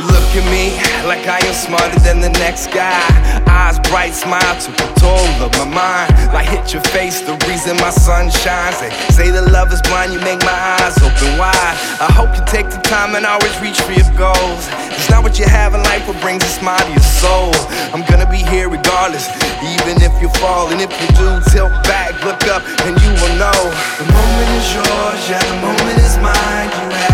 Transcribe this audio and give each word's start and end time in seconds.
at 0.00 0.48
me 0.48 0.72
like 1.04 1.28
I 1.28 1.36
am 1.44 1.52
smarter 1.52 2.00
than 2.00 2.20
the 2.20 2.30
next 2.40 2.72
guy. 2.72 2.96
Eyes 3.44 3.78
bright, 3.90 4.14
smile 4.14 4.56
to 4.64 4.72
control 4.72 5.20
of 5.44 5.52
my 5.60 5.68
mind. 5.68 6.32
Like 6.32 6.48
hit 6.48 6.72
your 6.72 6.82
face, 6.96 7.20
the 7.20 7.36
reason 7.48 7.76
my 7.76 7.90
sun 7.90 8.30
shines. 8.30 8.80
They 8.80 8.88
say 9.12 9.30
the 9.30 9.42
love 9.52 9.72
is 9.72 9.82
blind, 9.82 10.12
you 10.12 10.20
make 10.20 10.40
my 10.40 10.56
eyes 10.80 10.96
open 10.96 11.36
wide. 11.36 11.76
I 12.00 12.08
hope 12.08 12.32
you 12.32 12.42
take 12.46 12.70
the 12.70 12.80
time 12.88 13.14
and 13.16 13.26
always 13.26 13.52
reach 13.60 13.80
for 13.82 13.92
your 13.92 14.08
goals. 14.16 14.64
It's 14.96 15.10
not 15.10 15.22
what 15.22 15.38
you 15.38 15.44
have 15.44 15.74
in 15.74 15.82
life 15.82 16.08
what 16.08 16.20
brings 16.22 16.42
a 16.44 16.48
smile 16.48 16.80
to 16.80 16.92
your 16.92 17.08
soul. 17.20 17.52
I'm 17.92 18.04
gonna 18.08 18.30
be 18.30 18.40
here 18.40 18.70
regardless, 18.72 19.28
even 19.60 20.00
if 20.00 20.14
you 20.22 20.32
fall. 20.40 20.72
And 20.72 20.80
if 20.80 20.88
you 20.88 21.08
do, 21.20 21.28
tilt 21.52 21.72
back, 21.84 22.16
look 22.24 22.40
up, 22.48 22.64
and 22.88 22.96
you 22.96 23.12
will 23.20 23.36
know. 23.36 23.60
The 24.00 24.08
moment 24.08 24.48
is 24.56 24.68
yours, 24.72 25.20
yeah, 25.28 25.44
the 25.52 25.58
moment 25.60 25.98
is 26.00 26.16
mine. 26.24 26.72
You 26.72 26.96
have 26.96 27.11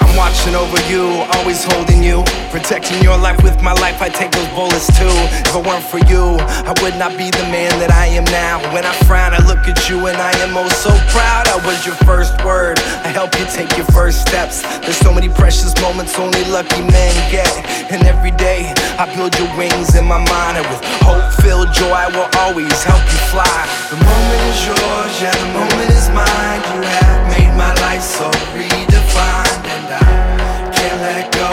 I'm 0.00 0.16
watching 0.16 0.54
over 0.54 0.78
you, 0.90 1.26
always 1.34 1.64
holding 1.64 2.02
you, 2.02 2.22
protecting 2.50 3.02
your 3.02 3.18
life 3.18 3.42
with 3.42 3.60
my 3.62 3.72
life. 3.74 4.00
I 4.00 4.08
take 4.08 4.30
those 4.30 4.48
bullets 4.54 4.86
too. 4.98 5.10
If 5.44 5.54
it 5.54 5.66
weren't 5.66 5.84
for 5.84 5.98
you, 6.10 6.38
I 6.64 6.72
would 6.82 6.96
not 6.96 7.18
be 7.18 7.30
the 7.30 7.44
man 7.50 7.78
that 7.80 7.90
I 7.90 8.06
am 8.14 8.24
now. 8.26 8.62
When 8.72 8.84
I 8.86 8.92
frown, 9.04 9.34
I 9.34 9.43
look 9.64 9.76
at 9.76 9.88
you 9.88 10.06
and 10.06 10.16
I 10.18 10.32
am 10.44 10.56
oh 10.56 10.68
so 10.68 10.90
proud. 11.08 11.48
I 11.48 11.56
was 11.64 11.86
your 11.86 11.94
first 12.04 12.32
word. 12.44 12.78
I 13.00 13.08
help 13.08 13.32
you 13.38 13.46
take 13.46 13.76
your 13.76 13.86
first 13.96 14.20
steps. 14.20 14.62
There's 14.80 14.96
so 14.96 15.12
many 15.12 15.28
precious 15.28 15.72
moments 15.80 16.18
only 16.18 16.44
lucky 16.52 16.82
men 16.82 17.12
get. 17.30 17.48
And 17.90 18.04
every 18.04 18.32
day 18.32 18.72
I 18.98 19.08
build 19.16 19.32
your 19.38 19.48
wings 19.56 19.96
in 19.96 20.04
my 20.04 20.18
mind, 20.18 20.58
and 20.60 20.66
with 20.68 20.84
hope-filled 21.00 21.72
joy, 21.72 21.92
I 21.92 22.08
will 22.12 22.28
always 22.44 22.76
help 22.82 23.00
you 23.08 23.20
fly. 23.32 23.60
The 23.88 23.96
moment 24.04 24.42
is 24.52 24.60
yours, 24.68 25.14
yeah, 25.22 25.32
the 25.32 25.50
moment 25.56 25.90
is 25.96 26.08
mine. 26.12 26.60
You 26.74 26.84
have 26.84 27.20
made 27.32 27.52
my 27.56 27.72
life 27.88 28.02
so 28.04 28.28
redefined, 28.52 29.64
and 29.64 29.86
I 29.96 30.68
can't 30.76 30.98
let 31.00 31.24
go. 31.32 31.48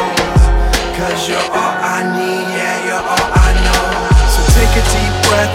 Cause 0.99 1.29
you're 1.29 1.47
all 1.55 1.75
I 1.79 2.03
need, 2.11 2.45
yeah, 2.59 2.75
you're 2.91 3.05
all 3.07 3.27
I 3.31 3.49
know. 3.63 3.83
So 4.35 4.39
take 4.55 4.73
a 4.75 4.83
deep 4.91 5.15
breath, 5.27 5.51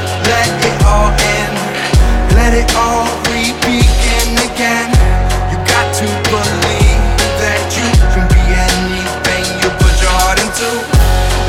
it 2.57 2.75
all 2.75 3.07
again. 4.57 4.89
You 5.53 5.59
got 5.69 5.93
to 6.01 6.09
believe 6.33 7.03
that 7.37 7.61
you 7.77 7.85
can 8.17 8.25
be 8.33 8.41
anything 8.41 9.45
you 9.61 9.69
put 9.77 9.93
your 10.01 10.15
heart 10.25 10.41
into. 10.41 10.71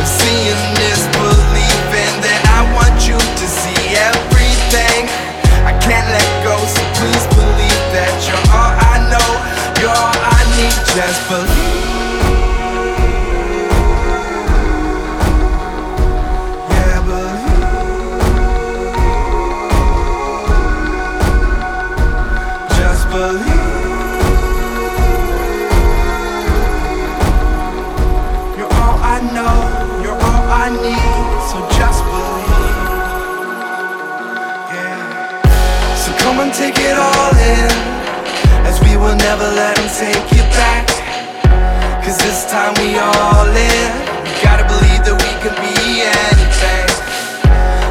Seeing 0.03 0.59
is 0.83 1.01
believing, 1.15 2.15
I 2.51 2.67
want 2.75 2.99
you 3.07 3.15
to 3.15 3.45
see 3.47 3.95
everything. 3.95 5.07
I 5.63 5.71
can't 5.79 6.07
let 6.11 6.27
go, 6.43 6.55
so 6.59 6.83
please 6.99 7.25
believe 7.31 7.83
that 7.95 8.11
you're 8.27 8.47
all 8.51 8.73
I 8.75 8.95
know. 9.07 9.29
You're 9.79 9.95
all 9.95 10.19
I 10.19 10.41
need, 10.59 10.75
just 10.91 11.21
believe. 11.31 11.66
Take 36.67 36.83
it 36.83 36.99
all 36.99 37.31
in, 37.31 37.71
as 38.67 38.75
we 38.83 38.97
will 38.97 39.15
never 39.15 39.47
let 39.55 39.71
them 39.77 39.87
take 39.87 40.27
you 40.35 40.43
back. 40.59 40.83
Cause 42.03 42.17
this 42.19 42.43
time 42.51 42.75
we 42.83 42.99
all 42.99 43.47
in. 43.47 43.91
We 44.27 44.31
gotta 44.43 44.67
believe 44.67 44.99
that 45.07 45.15
we 45.15 45.31
can 45.39 45.55
be 45.63 46.03
anything. 46.03 46.91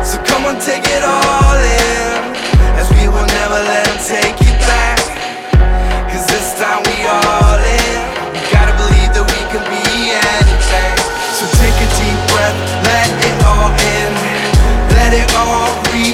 So 0.05 0.21
come 0.29 0.45
on, 0.45 0.61
take 0.61 0.85
it 0.85 1.05
all 1.09 1.57
in, 1.57 2.21
as 2.77 2.89
we 3.01 3.09
will 3.09 3.29
never 3.41 3.59
let 3.65 3.89
them 3.89 4.01
take 4.05 4.37
you 4.45 4.53
back. 4.69 5.01
Cause 6.13 6.27
this 6.29 6.53
time 6.61 6.85
we 6.85 6.97
all 7.09 7.57
in. 7.57 7.97
We 8.29 8.41
gotta 8.53 8.77
believe 8.77 9.11
that 9.17 9.25
we 9.25 9.41
can 9.57 9.65
be 9.73 10.13
anything. 10.13 10.97
So 11.33 11.49
take 11.65 11.77
a 11.81 11.89
deep 11.97 12.21
breath, 12.29 12.57
let 12.85 13.09
it 13.25 13.37
all 13.41 13.73
in. 13.73 14.13
Let 14.93 15.17
it 15.17 15.31
all 15.33 15.73
re 15.97 16.13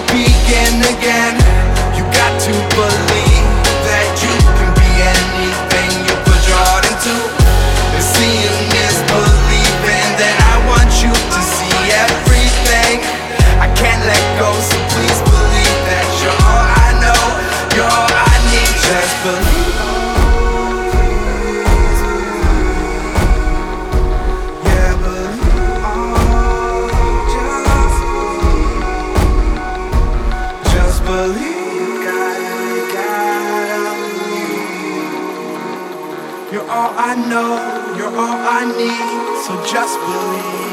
all 36.73 36.95
I 36.97 37.15
know, 37.15 37.97
you're 37.99 38.17
all 38.17 38.39
I 38.59 38.65
need, 38.65 39.45
so 39.45 39.53
just 39.71 39.99
believe. 40.01 40.72